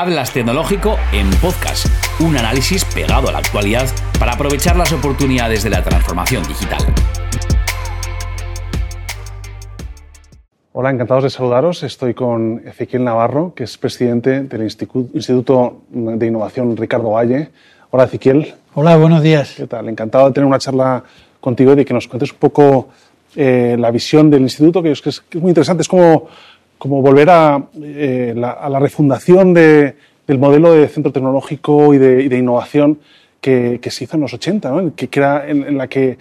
[0.00, 1.86] Hablas Tecnológico en podcast,
[2.20, 3.88] un análisis pegado a la actualidad
[4.20, 6.78] para aprovechar las oportunidades de la transformación digital.
[10.72, 11.82] Hola, encantados de saludaros.
[11.82, 17.48] Estoy con Ezequiel Navarro, que es presidente del Instituto de Innovación Ricardo Valle.
[17.90, 18.54] Hola, Ezequiel.
[18.74, 19.54] Hola, buenos días.
[19.56, 19.88] ¿Qué tal?
[19.88, 21.02] Encantado de tener una charla
[21.40, 22.90] contigo y de que nos cuentes un poco
[23.34, 25.82] eh, la visión del instituto, que es, que es, muy interesante.
[25.82, 26.28] Es como,
[26.78, 29.96] como volver a, eh, la, a la refundación de,
[30.28, 32.98] del modelo de centro tecnológico y de, innovación
[33.40, 34.94] que, se hizo en los 80, ¿no?
[34.94, 35.08] que,
[35.46, 36.18] en, la que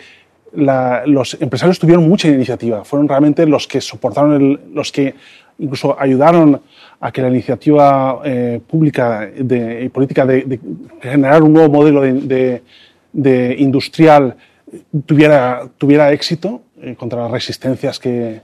[0.53, 2.85] los empresarios tuvieron mucha iniciativa.
[2.85, 5.13] Fueron realmente los que soportaron, el, los que
[5.59, 6.61] incluso ayudaron
[7.01, 10.59] a que la iniciativa eh, pública y política de,
[11.01, 14.37] generar un nuevo modelo de, industrial
[15.05, 18.41] tuviera, tuviera éxito eh, contra las resistencias que,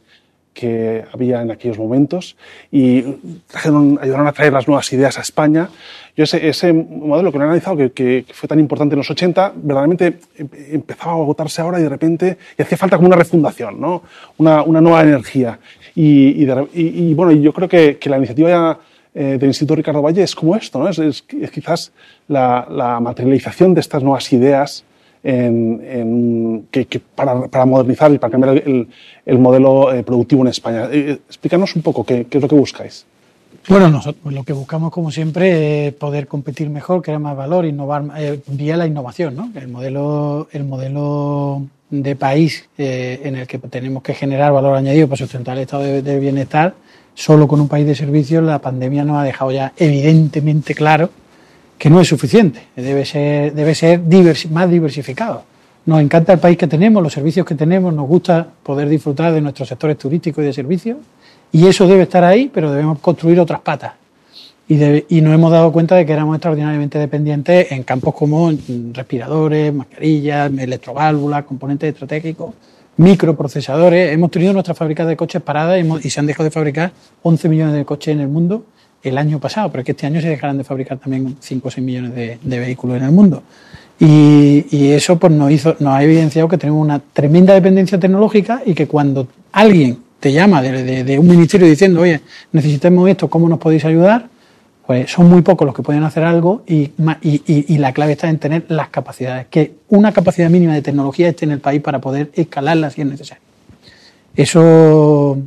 [0.53, 2.35] que había en aquellos momentos
[2.71, 3.01] y
[3.47, 5.69] trajeron, ayudaron a traer las nuevas ideas a España.
[6.15, 9.09] Yo ese, ese modelo que no he analizado, que, que, fue tan importante en los
[9.09, 10.19] 80, verdaderamente
[10.71, 14.03] empezaba a agotarse ahora y de repente y hacía falta como una refundación, ¿no?
[14.37, 15.59] una, una nueva energía.
[15.95, 18.79] Y, y, de, y, y bueno, yo creo que, que la iniciativa
[19.15, 20.87] eh, del Instituto Ricardo Valle es como esto, ¿no?
[20.89, 21.91] es, es, es quizás
[22.27, 24.85] la, la materialización de estas nuevas ideas
[25.23, 28.87] en, en, que, que para, para, modernizar y para cambiar el,
[29.25, 30.89] el modelo eh, productivo en España.
[30.91, 33.05] Eh, explícanos un poco qué, qué, es lo que buscáis.
[33.69, 38.03] Bueno, nosotros lo que buscamos, como siempre, es poder competir mejor, crear más valor, innovar
[38.17, 39.51] eh, vía la innovación, ¿no?
[39.55, 45.07] El modelo, el modelo de país eh, en el que tenemos que generar valor añadido
[45.07, 46.73] para sustentar el estado de, de bienestar,
[47.13, 51.09] solo con un país de servicios, la pandemia nos ha dejado ya evidentemente claro
[51.77, 53.99] que no es suficiente, debe ser, debe ser
[54.51, 55.43] más diversificado.
[55.85, 59.41] Nos encanta el país que tenemos, los servicios que tenemos, nos gusta poder disfrutar de
[59.41, 60.97] nuestros sectores turísticos y de servicios,
[61.51, 63.93] y eso debe estar ahí, pero debemos construir otras patas.
[64.67, 68.49] Y, de, y nos hemos dado cuenta de que éramos extraordinariamente dependientes en campos como
[68.93, 72.53] respiradores, mascarillas, electroválvulas, componentes estratégicos,
[72.95, 74.13] microprocesadores.
[74.13, 77.49] Hemos tenido nuestras fábricas de coches paradas y, y se han dejado de fabricar 11
[77.49, 78.63] millones de coches en el mundo
[79.03, 81.71] el año pasado, pero es que este año se dejarán de fabricar también 5 o
[81.71, 83.43] 6 millones de, vehículos en el mundo.
[83.99, 88.73] Y, eso pues, nos, hizo, nos ha evidenciado que tenemos una tremenda dependencia tecnológica y
[88.73, 92.21] que cuando alguien te llama de, un ministerio diciendo, oye,
[92.53, 94.27] necesitamos esto, ¿cómo nos podéis ayudar?
[94.87, 96.91] Pues son muy pocos los que pueden hacer algo y,
[97.21, 101.45] y, la clave está en tener las capacidades, que una capacidad mínima de tecnología esté
[101.45, 103.43] en el país para poder escalarla si es necesario.
[104.35, 105.37] Eso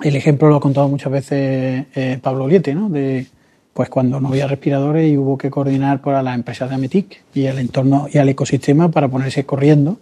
[0.00, 2.88] el ejemplo lo ha contado muchas veces eh, Pablo Liete, ¿no?
[2.88, 3.26] De,
[3.72, 7.44] pues cuando no había respiradores y hubo que coordinar para las empresas de Ametic y
[7.44, 9.98] el entorno y al ecosistema para ponerse corriendo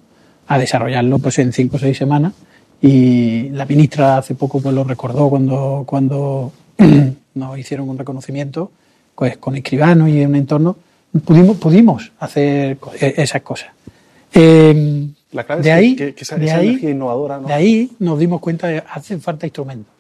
[0.47, 2.34] a desarrollarlo pues en cinco o seis semanas.
[2.81, 6.53] Y la ministra hace poco pues lo recordó cuando, cuando
[7.34, 8.71] nos hicieron un reconocimiento
[9.16, 10.76] pues con escribanos y en un entorno
[11.25, 13.71] pudimos, pudimos hacer esas cosas.
[14.32, 15.03] Eh,
[15.34, 17.38] la clave de es ahí, que, que esa, de esa ahí, energía innovadora.
[17.38, 17.48] ¿no?
[17.48, 19.92] De ahí nos dimos cuenta de que hacen falta instrumentos.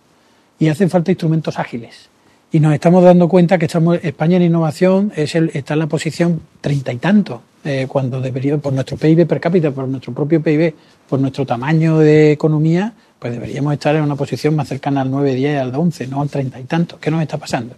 [0.58, 2.08] Y hacen falta instrumentos ágiles.
[2.52, 5.88] Y nos estamos dando cuenta que estamos, España en innovación es el, está en la
[5.88, 10.40] posición treinta y tanto, eh, cuando debería, por nuestro PIB per cápita, por nuestro propio
[10.40, 10.72] PIB,
[11.08, 15.34] por nuestro tamaño de economía, pues deberíamos estar en una posición más cercana al 9,
[15.34, 17.00] 10, al 11, no al treinta y tanto.
[17.00, 17.74] ¿Qué nos está pasando?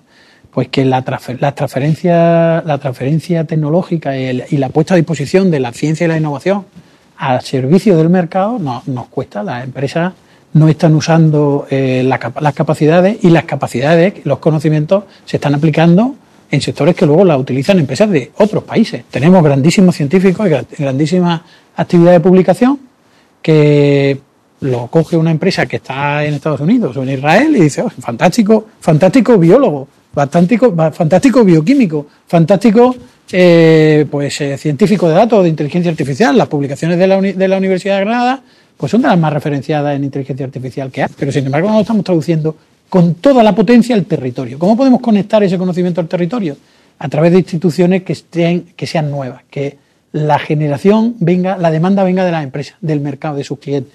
[0.51, 4.97] Pues que la, transfer, la, transferencia, la transferencia tecnológica y, el, y la puesta a
[4.99, 6.67] disposición de la ciencia y la innovación
[7.19, 9.43] al servicio del mercado no, nos cuesta.
[9.43, 10.13] Las empresas
[10.53, 16.15] no están usando eh, la, las capacidades y las capacidades, los conocimientos se están aplicando
[16.51, 19.05] en sectores que luego las utilizan empresas de otros países.
[19.11, 21.43] Tenemos grandísimos científicos y grandísimas
[21.77, 22.79] actividades de publicación
[23.43, 24.21] que
[24.61, 27.91] lo coge una empresa que está en Estados Unidos o en Israel y dice, oh,
[27.91, 32.97] fantástico, fantástico biólogo, fantástico, fantástico bioquímico, fantástico
[33.31, 36.39] eh, pues eh, científico de datos de inteligencia artificial.
[36.39, 38.43] Las publicaciones de la, de la Universidad de Granada
[38.79, 41.11] pues son de las más referenciadas en inteligencia artificial que hay.
[41.19, 42.57] Pero sin embargo no estamos traduciendo
[42.89, 44.59] con toda la potencia al territorio.
[44.59, 46.57] ¿Cómo podemos conectar ese conocimiento al territorio?
[46.99, 49.77] A través de instituciones que, estén, que sean nuevas, que
[50.13, 53.93] la generación venga, la demanda venga de las empresas, del mercado, de sus clientes.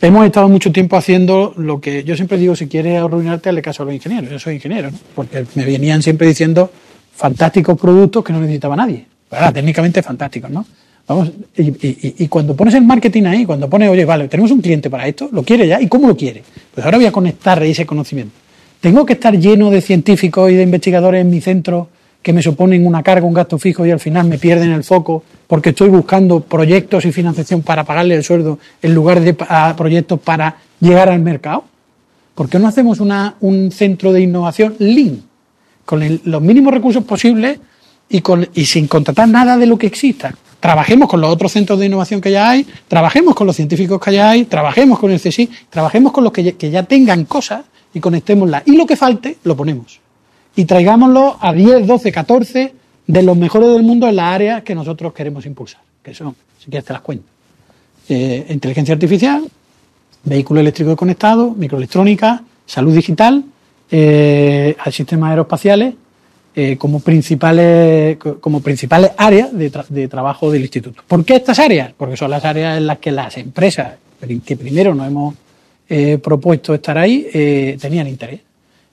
[0.00, 3.82] Hemos estado mucho tiempo haciendo lo que yo siempre digo, si quieres arruinarte, hazle caso
[3.82, 4.30] a los ingenieros.
[4.30, 6.70] Yo soy ingeniero, porque me venían siempre diciendo
[7.14, 9.06] fantásticos productos que no necesitaba nadie.
[9.28, 10.64] Pero, técnicamente fantásticos, ¿no?
[11.06, 14.90] Vamos, y, y, cuando pones el marketing ahí, cuando pones, oye, vale, tenemos un cliente
[14.90, 15.80] para esto, ¿lo quiere ya?
[15.80, 16.42] ¿Y cómo lo quiere?
[16.74, 18.34] Pues ahora voy a conectar ese conocimiento.
[18.80, 21.88] Tengo que estar lleno de científicos y de investigadores en mi centro
[22.28, 25.24] que me suponen una carga, un gasto fijo y al final me pierden el foco
[25.46, 29.32] porque estoy buscando proyectos y financiación para pagarle el sueldo en lugar de
[29.74, 31.64] proyectos para llegar al mercado.
[32.34, 35.22] ¿Por qué no hacemos una, un centro de innovación lean?
[35.86, 37.60] con los mínimos recursos posibles
[38.10, 40.34] y, con, y sin contratar nada de lo que exista.
[40.60, 44.12] Trabajemos con los otros centros de innovación que ya hay, trabajemos con los científicos que
[44.12, 47.62] ya hay, trabajemos con el CSI, trabajemos con los que ya, que ya tengan cosas
[47.94, 48.64] y conectémoslas.
[48.66, 49.98] Y lo que falte, lo ponemos.
[50.58, 52.72] Y traigámoslo a 10, 12, 14
[53.06, 56.64] de los mejores del mundo en las áreas que nosotros queremos impulsar, que son, si
[56.68, 57.26] quieres te las cuento,
[58.08, 59.44] eh, inteligencia artificial,
[60.24, 63.44] vehículo eléctrico conectado, microelectrónica, salud digital,
[63.88, 65.94] eh, a sistemas aeroespaciales,
[66.56, 71.02] eh, como, principales, co- como principales áreas de, tra- de trabajo del instituto.
[71.06, 71.92] ¿Por qué estas áreas?
[71.96, 73.92] Porque son las áreas en las que las empresas
[74.44, 75.34] que primero nos hemos
[75.88, 78.40] eh, propuesto estar ahí tenían interés.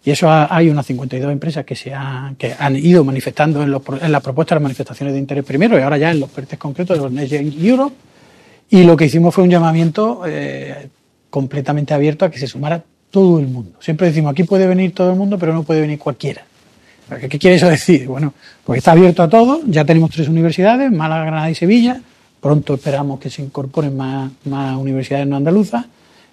[0.06, 3.72] Y eso ha- hay unas 52 empresas que se han, que han ido manifestando en,
[3.72, 6.30] los, en las propuestas de las manifestaciones de interés primero y ahora ya en los
[6.30, 7.96] PERTES concretos de los Next Gen Europe.
[8.70, 10.88] Y lo que hicimos fue un llamamiento eh,
[11.30, 13.78] completamente abierto a que se sumara todo el mundo.
[13.80, 16.44] Siempre decimos, aquí puede venir todo el mundo, pero no puede venir cualquiera.
[17.30, 18.08] ¿Qué quiere eso decir?
[18.08, 19.62] Bueno, pues está abierto a todo.
[19.68, 22.02] Ya tenemos tres universidades, Málaga, Granada y Sevilla.
[22.42, 25.86] Pronto esperamos que se incorporen más, más universidades no andaluzas.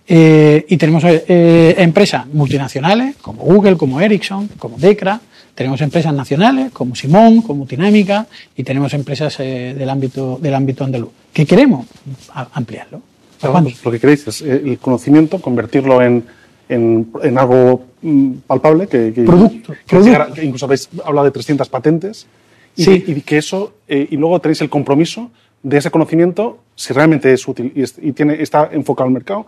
[0.08, 5.20] Eh, y tenemos eh, empresas multinacionales como Google, como Ericsson, como Decra.
[5.54, 8.26] Tenemos empresas nacionales como Simón, como Tinámica
[8.56, 11.10] y tenemos empresas eh, del ámbito del ámbito andaluz.
[11.32, 11.86] ¿Qué queremos?
[12.34, 13.00] A- ampliarlo.
[13.42, 16.24] Vamos, lo que queréis es el conocimiento, convertirlo en,
[16.68, 18.86] en, en algo mm, palpable.
[18.86, 20.10] Que, que- Producto, que producto.
[20.10, 22.26] llegara- que incluso habéis hablado de 300 patentes.
[22.74, 23.04] Y, Sí.
[23.06, 25.30] y que eso, y luego tenéis el compromiso
[25.62, 29.44] de ese conocimiento, si realmente es útil y, es- y tiene, está enfocado al mercado,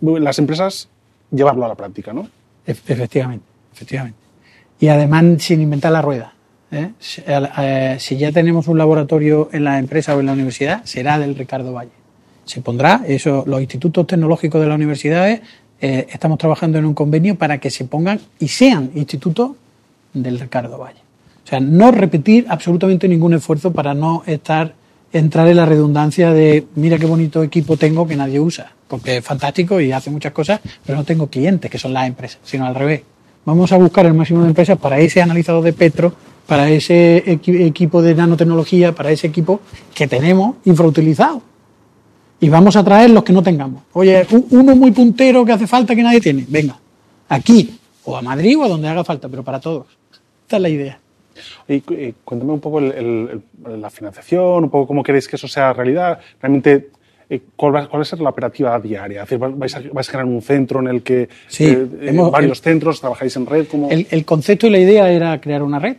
[0.00, 0.88] las empresas
[1.30, 2.28] llevarlo a la práctica, ¿no?
[2.66, 3.44] Ef- Efectivamente,
[3.74, 4.18] efectivamente.
[4.80, 6.32] Y además sin inventar la rueda.
[6.70, 6.90] ¿eh?
[7.26, 11.34] Eh, si ya tenemos un laboratorio en la empresa o en la universidad, será del
[11.34, 11.90] Ricardo Valle.
[12.44, 15.40] Se pondrá, eso, los institutos tecnológicos de las universidades,
[15.80, 19.52] eh, estamos trabajando en un convenio para que se pongan y sean institutos
[20.12, 21.00] del Ricardo Valle.
[21.44, 24.74] O sea, no repetir absolutamente ningún esfuerzo para no estar
[25.12, 29.24] entrar en la redundancia de mira qué bonito equipo tengo que nadie usa, porque es
[29.24, 32.74] fantástico y hace muchas cosas, pero no tengo clientes, que son las empresas, sino al
[32.74, 33.02] revés.
[33.44, 36.12] Vamos a buscar el máximo de empresas para ese analizador de Petro,
[36.46, 39.60] para ese equi- equipo de nanotecnología, para ese equipo
[39.94, 41.42] que tenemos infrautilizado.
[42.40, 43.82] Y vamos a traer los que no tengamos.
[43.94, 46.44] Oye, uno muy puntero que hace falta que nadie tiene.
[46.48, 46.76] Venga,
[47.28, 49.86] aquí, o a Madrid o a donde haga falta, pero para todos.
[50.42, 50.98] Esta es la idea.
[51.68, 55.36] Y cu- cuéntame un poco el- el- el- la financiación, un poco cómo queréis que
[55.36, 56.18] eso sea realidad.
[56.40, 56.88] Realmente,
[57.28, 59.22] eh, ¿cuál, va, cuál va a ser la operativa diaria?
[59.24, 62.06] Es decir, ¿vais a, vais a crear un centro en el que Sí, eh, eh,
[62.10, 63.66] hemos- varios centros trabajáis en red?
[63.70, 63.90] ¿Cómo?
[63.90, 65.96] El, el concepto y la idea era crear una red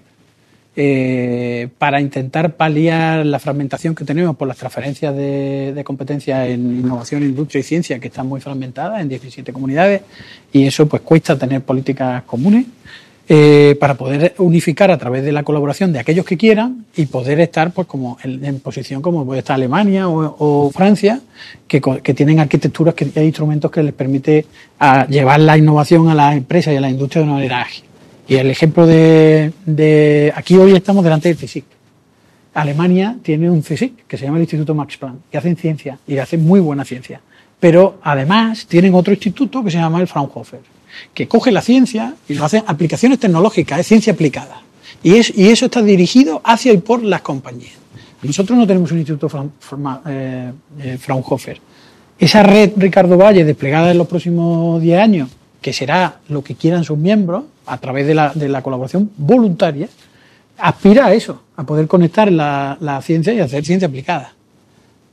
[0.80, 6.82] eh, para intentar paliar la fragmentación que tenemos por las transferencias de, de competencias en
[6.82, 10.02] innovación, industria y ciencia, que están muy fragmentadas en 17 comunidades,
[10.54, 12.68] y eso pues cuesta tener políticas comunes.
[13.30, 17.42] Eh, para poder unificar a través de la colaboración de aquellos que quieran y poder
[17.42, 21.20] estar pues como en, posición como puede estar Alemania o, Francia
[21.68, 21.82] que,
[22.14, 24.46] tienen arquitecturas que hay instrumentos que les permite
[25.10, 27.84] llevar la innovación a las empresas y a la industria de una manera ágil.
[28.30, 31.66] Y el ejemplo de, de aquí hoy estamos delante del CSIC.
[32.54, 36.18] Alemania tiene un CSIC que se llama el Instituto Max Planck, que hacen ciencia y
[36.18, 37.20] hacen muy buena ciencia.
[37.60, 40.62] Pero además tienen otro instituto que se llama el Fraunhofer,
[41.14, 44.62] que coge la ciencia y lo hace aplicaciones tecnológicas, es ciencia aplicada.
[45.04, 47.74] Y, es, y eso está dirigido hacia y por las compañías.
[48.24, 49.52] Nosotros no tenemos un instituto
[50.08, 51.60] eh, eh, Fraunhofer.
[52.18, 55.30] Esa red Ricardo Valle desplegada en los próximos 10 años,
[55.62, 59.88] que será lo que quieran sus miembros a través de la, colaboración voluntaria,
[60.58, 64.34] aspira a eso, a poder conectar la, ciencia y hacer ciencia aplicada.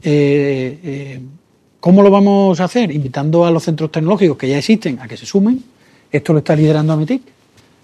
[0.02, 1.20] Eh,
[1.84, 2.90] ¿Cómo lo vamos a hacer?
[2.90, 5.62] Invitando a los centros tecnológicos que ya existen a que se sumen.
[6.14, 7.22] Esto lo está liderando Ametic.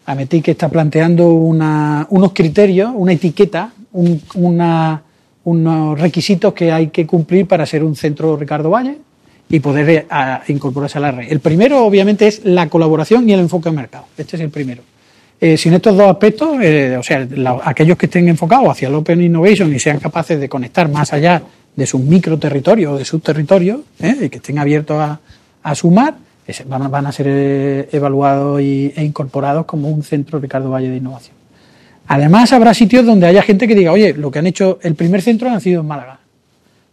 [0.06, 7.82] Ametic está planteando unos criterios, una etiqueta, unos requisitos que hay que cumplir para ser
[7.82, 8.99] un centro Ricardo Valle
[9.49, 10.06] y poder eh,
[10.46, 11.26] incorporarse a la red.
[11.28, 14.04] El primero, obviamente, es la colaboración y el enfoque al mercado.
[14.16, 14.82] Este es el primero.
[15.40, 17.26] Eh, sin estos dos aspectos, eh, o sea,
[17.64, 21.42] aquellos que estén enfocados hacia el Open Innovation y sean capaces de conectar más allá
[21.75, 25.18] de sus microterritorios o de sus territorios, y que estén abiertos a,
[25.64, 26.29] a sumar,
[26.66, 31.37] van, a- ser eh, evaluados y- e incorporados como un centro Ricardo Valle de Innovación.
[32.07, 35.23] Además, habrá sitios donde haya gente que diga, oye, lo que han hecho, el primer
[35.23, 36.19] centro ha nacido en Málaga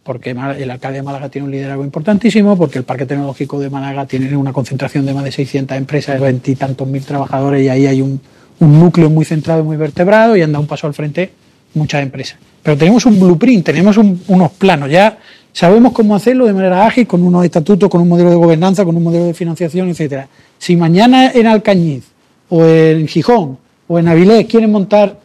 [0.04, 4.06] porque el alcalde de Málaga tiene un liderazgo importantísimo, porque el Parque Tecnológico de Málaga
[4.06, 8.18] tiene una concentración de más de 600 empresas, veintitantos mil trabajadores, y ahí hay un,
[8.58, 11.30] núcleo muy centrado y muy vertebrado, y anda un paso al frente
[11.74, 12.38] muchas empresas.
[12.62, 15.18] Pero tenemos un blueprint, tenemos un- unos planos, ya
[15.52, 18.96] sabemos cómo hacerlo de manera ágil, con unos estatutos, con un modelo de gobernanza, con
[18.96, 20.28] un modelo de financiación, etcétera.
[20.58, 22.04] Si mañana en Alcañiz,
[22.48, 25.18] o en Gijón, o en Avilés quieren montar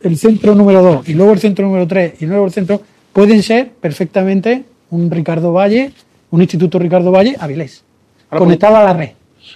[0.00, 2.80] el centro número 2 y luego el centro número 3 y luego el centro,
[3.12, 5.92] pueden ser perfectamente un Ricardo Valle,
[6.30, 7.84] un Instituto Ricardo Valle, Avilés,
[8.30, 9.10] Ahora, conectado a la red.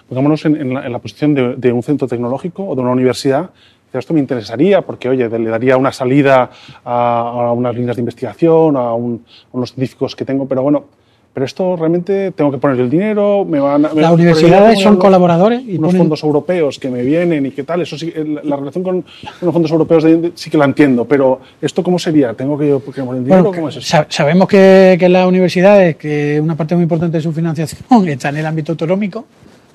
[0.09, 2.91] Pongámonos en, en la, en la posición de, de un centro tecnológico o de una
[2.91, 3.51] universidad.
[3.93, 6.51] Esto me interesaría porque, oye, le daría una salida
[6.85, 10.85] a, a unas líneas de investigación, a, un- a unos científicos que tengo, pero bueno,
[11.33, 15.05] pero esto realmente tengo que poner el dinero, me van a- Las universidades son unos-
[15.05, 18.43] colaboradores y unos ponen- fondos europeos que me vienen y qué tal, eso sí, la,
[18.43, 19.05] la relación con
[19.41, 22.35] los fondos europeos de- sí que la entiendo, pero ¿esto cómo sería?
[22.35, 23.43] ¿Tengo que, que poner el dinero?
[23.45, 24.05] Bueno, ¿Cómo es eso?
[24.09, 28.37] sabemos que, que las universidades, que una parte muy importante de su financiación está en
[28.39, 29.25] el ámbito autonómico,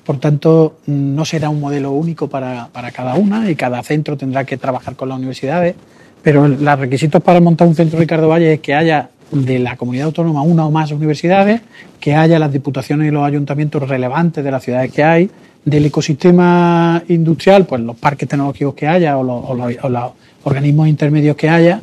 [0.04, 4.44] por tanto, no será un modelo único para, para cada una y cada centro tendrá
[4.44, 5.74] que trabajar con las universidades,
[6.22, 10.06] pero los requisitos para montar un centro Ricardo Valle es que haya de la comunidad
[10.06, 11.60] autónoma una o más universidades,
[11.98, 15.30] que haya las diputaciones y los ayuntamientos relevantes de las ciudades que hay,
[15.64, 20.12] del ecosistema industrial, pues los parques tecnológicos que haya o los, o los- o los
[20.44, 21.80] organismos intermedios que haya,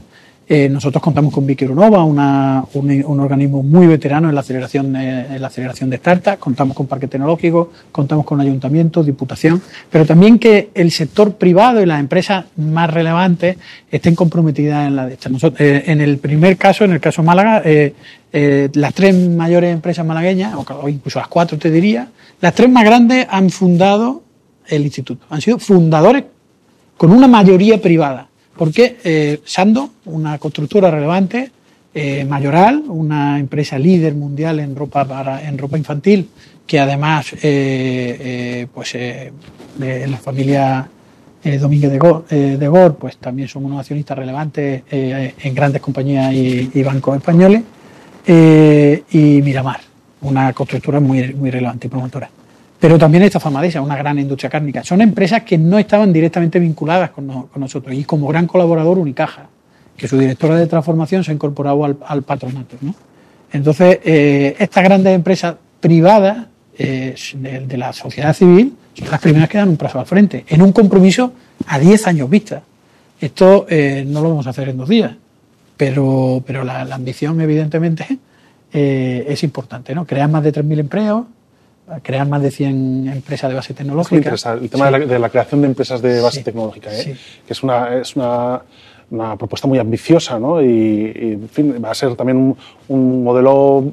[0.53, 4.93] eh, nosotros contamos con Vicky Euronova, una- un, un organismo muy veterano en la aceleración,
[4.97, 10.05] eh, en la aceleración de startups, contamos con parque tecnológico, contamos con ayuntamientos, diputación, pero
[10.05, 13.55] también que el sector privado y las empresas más relevantes
[13.89, 15.17] estén comprometidas en la de.
[15.29, 17.93] Nosotros, eh, en el primer caso, en el caso Málaga, eh,
[18.33, 22.09] eh, las tres mayores empresas malagueñas, o incluso las cuatro te diría,
[22.41, 24.23] las tres más grandes han fundado
[24.67, 26.25] el instituto, han sido fundadores
[26.97, 28.27] con una mayoría privada.
[28.57, 31.51] Porque eh, Sando, una constructora relevante,
[31.93, 36.29] eh, Mayoral, una empresa líder mundial en ropa para, en ropa infantil,
[36.65, 40.87] que además, eh, eh, pues, de la familia
[41.59, 46.69] Domínguez de Gor, de Gor, pues también son unos accionistas relevantes en grandes compañías y,
[46.71, 47.63] y bancos españoles,
[48.27, 49.81] y Miramar,
[50.21, 52.29] una constructora muy, muy relevante y promotora.
[52.81, 54.83] Pero también está Famadesa, una gran industria cárnica.
[54.83, 57.95] Son empresas que no estaban directamente vinculadas con, con nosotros.
[57.95, 59.47] Y como gran colaborador, Unicaja,
[60.01, 62.75] que su directora de transformación se ha incorporado al, patronato.
[63.53, 69.59] Entonces, eh, estas grandes empresas privadas eh, de, la sociedad civil son las primeras que
[69.59, 71.33] dan un paso al frente, en un compromiso
[71.67, 72.63] a 10 años vista.
[73.19, 75.11] Esto eh, no lo vamos a hacer en dos días,
[75.77, 78.17] pero, pero la, ambición, evidentemente,
[78.73, 79.93] es importante.
[79.93, 80.07] ¿no?
[80.07, 81.25] Crear más de 3.000 empleos,
[82.01, 84.15] crear más de 100 empresas de base Es tecnológica.
[84.17, 84.93] interesante el tema Sí.
[84.93, 87.03] de, la, de la creación de empresas de base Sí, tecnológica, ¿eh?
[87.03, 87.13] sí.
[87.45, 88.61] que es una, es una,
[89.09, 90.61] una propuesta muy ambiciosa ¿no?
[90.61, 92.57] y, y, en fin, va a ser también un,
[92.87, 93.91] un modelo,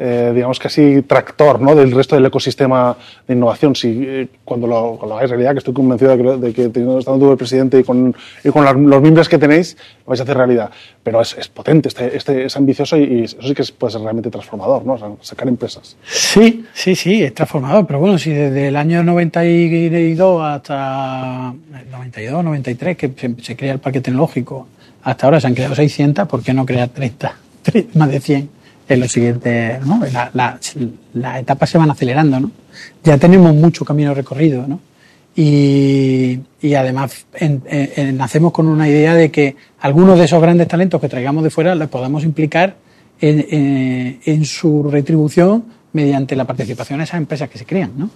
[0.00, 1.74] eh, digamos, casi tractor ¿no?
[1.74, 3.74] del resto del ecosistema de innovación.
[3.74, 7.18] Si, eh, cuando, lo, lo hagáis realidad, que estoy convencido de que, de que estando
[7.18, 8.14] tú el presidente y con,
[8.44, 9.76] y con los miembros que tenéis,
[10.06, 10.70] lo vais a hacer realidad.
[11.02, 14.02] Pero es, es potente, este, este, es ambicioso y, y eso sí que puede ser
[14.02, 14.92] realmente transformador, ¿no?
[14.92, 15.96] O sea, sacar empresas.
[16.06, 22.44] Sí, sí, sí, es transformador, pero bueno, si desde el año 92 hasta el 92,
[22.44, 24.68] 93, que se, se crea el parque tecnológico,
[25.02, 28.57] hasta ahora se han creado 600, ¿por qué no crear 30, 30, más de 100
[28.88, 30.00] en los siguientes, ¿no?
[30.12, 30.58] La- la-
[31.14, 32.50] las etapas se van acelerando, ¿no?
[33.04, 34.80] Ya tenemos mucho camino recorrido, ¿no?
[35.36, 40.66] Y, y además en- en- nacemos con una idea de que algunos de esos grandes
[40.66, 42.74] talentos que traigamos de fuera los podamos implicar
[43.20, 47.92] en, en- en su retribución mediante la participación en esas empresas que se crean.
[47.96, 48.10] ¿no?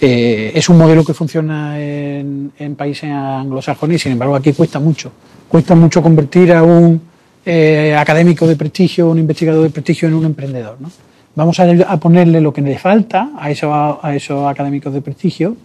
[0.00, 4.78] Eh, es un modelo que funciona en, en países anglosajones y sin embargo aquí cuesta
[4.80, 5.12] mucho.
[5.48, 7.00] Cuesta mucho convertir a un
[7.46, 10.76] eh, académico de prestigio, un investigador de prestigio en un emprendedor.
[10.80, 10.90] ¿no?
[11.36, 15.56] Vamos a, ponerle lo que le falta a esos, a esos académicos de prestigio,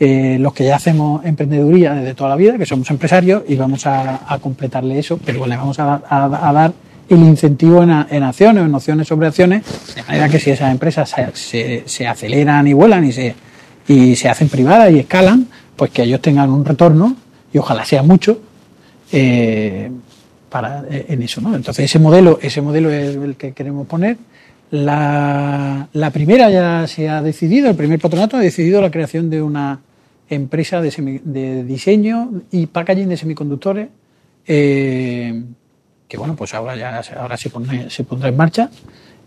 [0.00, 3.86] eh, los que ya hacemos emprendeduría desde toda la vida, que somos empresarios, y vamos
[3.86, 6.72] a, completarle eso, pero le vamos a, dar
[7.08, 9.62] el incentivo en, a- en acciones en opciones sobre acciones,
[9.94, 13.34] de manera que si esas empresas se aceleran y vuelan y se,
[13.88, 17.14] y se hacen privadas y escalan, pues que ellos tengan un retorno,
[17.52, 18.40] y ojalá sea mucho,
[19.12, 19.90] eh,
[20.48, 21.40] para, eh, en eso.
[21.40, 21.54] ¿no?
[21.54, 24.16] Entonces ese modelo, ese modelo es el que queremos poner.
[24.70, 29.40] La, la primera ya se ha decidido, el primer patronato ha decidido la creación de
[29.40, 29.80] una
[30.28, 33.88] empresa de, semi- de diseño y packaging de semiconductores,
[34.46, 35.42] eh,
[36.08, 38.70] que bueno, pues ahora ya ahora se, pone- se pondrá en marcha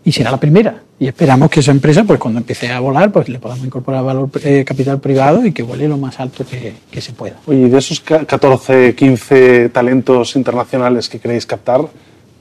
[0.04, 0.82] y será la primera.
[0.98, 4.28] Y esperamos que esa empresa, pues cuando empiece a volar, pues le podamos incorporar valor
[4.44, 7.36] eh, capital privado y que vuele lo más alto que, que se pueda.
[7.46, 11.80] Oye, y de esos ca- 14, 15 talentos internacionales que queréis captar,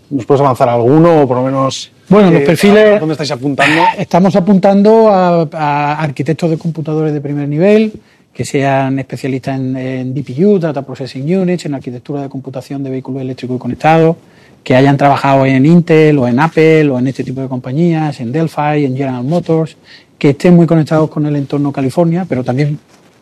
[0.10, 3.32] ¿nos puedes avanzar alguno o por lo menos Bueno, los eh, perfiles- a- dónde estáis
[3.32, 3.82] apuntando?
[3.98, 7.94] Estamos apuntando a, a arquitectos de computadores de primer nivel,
[8.34, 13.22] que sean especialistas en, en DPU, Data Processing Units, en arquitectura de computación de vehículos
[13.22, 14.16] eléctricos y conectados,
[14.64, 18.32] que hayan trabajado en Intel o en Apple o en este tipo de compañías, en
[18.32, 19.78] Delphi, en General Motors,
[20.18, 22.78] que estén muy conectados con el entorno California, pero también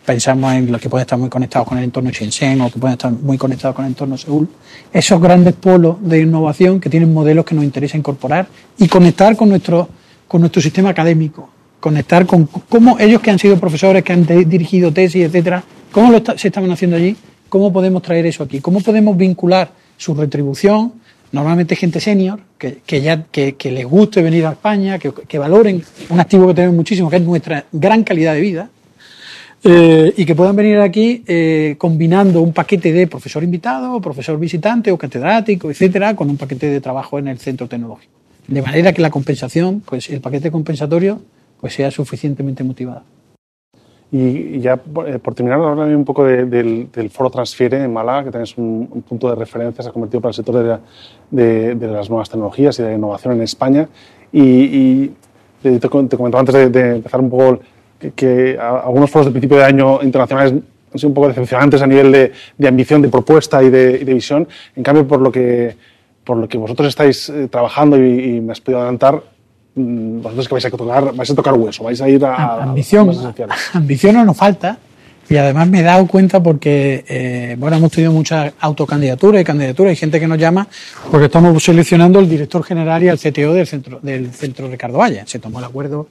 [0.07, 2.93] pensamos en los que pueden estar muy conectados con el entorno Shenzhen o que pueden
[2.93, 4.47] estar muy conectados con el entorno Seúl,
[4.91, 9.49] esos grandes polos de innovación que tienen modelos que nos interesa incorporar y conectar con
[9.49, 9.89] nuestro,
[10.25, 11.49] con nuestro sistema académico,
[11.81, 16.23] conectar con cómo ellos que han sido profesores, que han dirigido tesis, etcétera, cómo lo
[16.37, 17.15] se estaban haciendo allí,
[17.49, 20.93] cómo podemos traer eso aquí, cómo podemos vincular su retribución,
[21.31, 25.83] normalmente gente senior, que, que ya que, que, les guste venir a España, que, valoren
[26.09, 28.69] un activo que tenemos muchísimo, que es nuestra gran calidad de vida,
[29.63, 34.91] eh, y que puedan venir aquí eh, combinando un paquete de profesor invitado, profesor visitante
[34.91, 38.13] o catedrático, etcétera, con un paquete de trabajo en el centro tecnológico.
[38.47, 41.21] De manera que la compensación, pues el paquete compensatorio,
[41.59, 43.03] pues sea suficientemente motivado.
[44.11, 48.57] Y, ya eh, por terminar, hablar un poco del, Foro Transfiere en Málaga, que tenés
[48.57, 50.81] un, un, punto de referencia, se ha convertido para el sector
[51.29, 53.89] de, de, las nuevas tecnologías y de la innovación en España.
[54.31, 55.13] Y, y
[55.61, 57.59] te, te, comentaba antes de, empezar un poco
[57.99, 61.87] que, que, algunos foros de principio de año internacionales han sido un poco decepcionantes a
[61.87, 62.11] nivel
[62.57, 64.47] de, ambición, de propuesta y de, visión.
[64.75, 65.75] En cambio, por lo que,
[66.23, 69.21] por lo que vosotros estáis eh, trabajando y, y me has podido adelantar,
[69.77, 72.63] vosotros que vais a tocar, vais a tocar hueso, vais a ir a...
[72.63, 73.11] Ambición,
[73.73, 74.77] ambición no nos falta.
[75.29, 79.89] Y además me he dado cuenta porque, eh, bueno, hemos tenido muchas autocandidaturas y candidaturas,
[79.89, 80.65] hay gente que nos llama
[81.11, 85.23] porque estamos seleccionando el director general y al CTO del centro, del centro Ricardo Valle.
[85.25, 86.07] Se tomó el acuerdo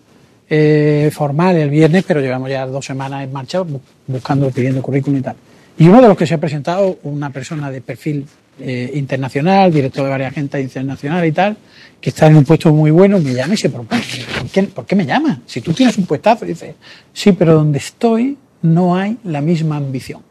[0.51, 3.63] eh, formal el viernes, pero llevamos ya dos semanas en marcha
[4.07, 5.37] buscando, pidiendo currículum y tal.
[5.79, 8.27] Y uno de los que se ha presentado, una persona de perfil
[8.59, 11.57] eh, internacional, director de varias agencias internacionales y tal,
[12.01, 14.03] que está en un puesto muy bueno, me llama y se propone.
[14.39, 15.43] ¿Por qué, ¿Por qué me llama?
[15.47, 16.75] Si tú tienes un puestazo, dice,
[17.13, 20.23] sí, pero donde estoy no hay la misma ambición.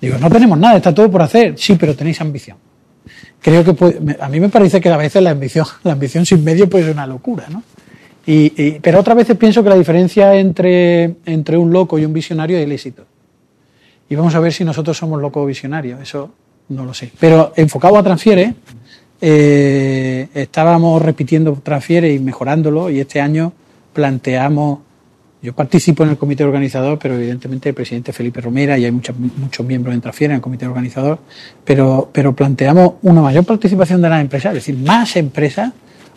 [0.00, 1.54] Digo, no tenemos nada, está todo por hacer.
[1.56, 2.58] Sí, pero tenéis ambición.
[3.40, 6.68] Creo que a mí me parece que a veces la ambición, la ambición sin medio
[6.68, 7.62] puede ser una locura, ¿no?
[8.26, 12.56] Y, pero otras veces pienso que la diferencia entre, entre un loco y un visionario
[12.56, 13.04] es el éxito.
[14.08, 16.00] Y vamos a ver si nosotros somos locos o visionarios.
[16.00, 16.30] Eso
[16.68, 17.10] no lo sé.
[17.18, 18.54] Pero enfocado a transfiere,
[19.20, 23.52] eh, estábamos repitiendo transfiere y mejorándolo y este año
[23.92, 24.80] planteamos,
[25.40, 29.16] yo participo en el comité organizador, pero evidentemente el presidente Felipe Romera y hay muchos,
[29.18, 31.20] muchos miembros en transfiere en el comité organizador,
[31.64, 35.72] pero, pero planteamos una mayor participación de las empresas, es decir, más empresas,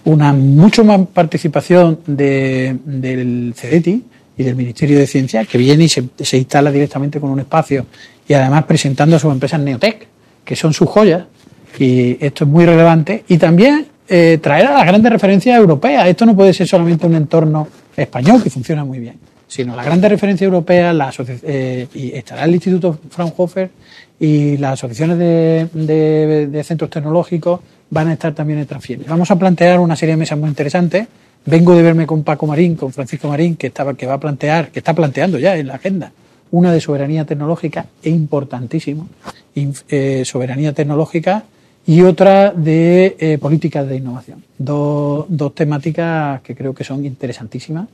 [0.05, 4.03] una mucho más participación de, del CEDETI
[4.37, 7.85] y del Ministerio de Ciencia, que viene y se, se instala directamente con un espacio
[8.27, 10.16] y además presentando a sus empresas Neotec
[10.47, 11.25] que son sus joyas,
[11.77, 16.07] y esto es muy relevante, y también eh, traer a las grandes referencias europeas.
[16.07, 20.09] Esto no puede ser solamente un entorno español que funciona muy bien, sino las grandes
[20.09, 21.11] referencias europeas, la
[21.43, 23.69] eh, y estará el Instituto Fraunhofer
[24.21, 29.03] y las asociaciones de, centros tecnológicos van a estar también en Transfiere.
[29.05, 31.07] Vamos a plantear una serie de mesas muy interesantes.
[31.45, 34.69] Vengo de verme con Paco Marín, con Francisco Marín, que estaba, que va a plantear,
[34.69, 36.13] que está planteando ya en la agenda
[36.51, 39.07] una de soberanía tecnológica e importantísimo,
[39.55, 41.43] eh, soberanía tecnológica,
[41.87, 44.43] y otra de eh, políticas de innovación.
[44.57, 47.87] Dos, dos temáticas que creo que son interesantísimas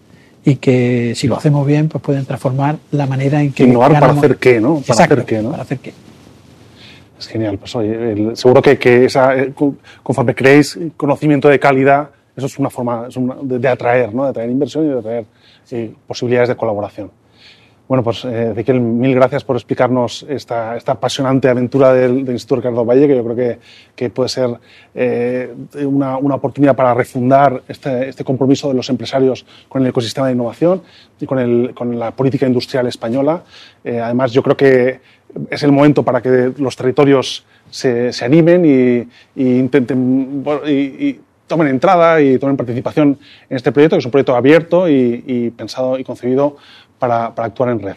[0.44, 4.12] y que si lo hacemos bien pues pueden transformar la manera en que innovar para
[4.12, 5.94] hacer qué no para hacer qué no para hacer qué.
[7.18, 9.54] Es genial pues oye seguro que, que esa, eh,
[10.02, 13.08] conforme creéis conocimiento de calidad eso es una forma
[13.44, 15.26] de, atraer no de atraer inversión y de atraer
[16.08, 17.10] posibilidades de colaboración
[17.94, 23.08] bueno, pues eh, mil gracias por explicarnos esta, esta apasionante aventura del, Instituto Ricardo Valle,
[23.08, 23.60] que yo creo que,
[23.96, 24.50] que puede ser
[24.96, 25.54] eh,
[25.86, 30.34] una, una, oportunidad para refundar este, este, compromiso de los empresarios con el ecosistema de
[30.34, 30.82] innovación
[31.20, 33.44] y con, el, con la política industrial española.
[33.84, 35.00] Eh, además, yo creo que
[35.52, 39.08] es el momento para que los territorios se, se animen y,
[39.40, 44.12] y intenten y, y tomen entrada y tomen participación en este proyecto, que es un
[44.12, 46.58] proyecto abierto y, y pensado y concebido
[47.08, 47.96] para, actuar en red.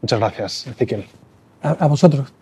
[0.00, 1.06] Muchas gracias, Ezequiel.
[1.62, 2.32] a vosotros.